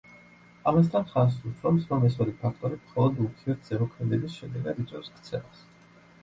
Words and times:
ამასთან 0.69 1.03
ხაზს 1.09 1.43
უსვამს, 1.49 1.85
რომ 1.91 2.07
ეს 2.07 2.17
ორი 2.25 2.33
ფაქტორი, 2.45 2.79
მხოლოდ 2.87 3.21
ურთიერთზემოქმედების 3.27 4.39
შედეგად 4.41 4.83
იწვევს 4.87 5.13
ქცევას. 5.21 5.63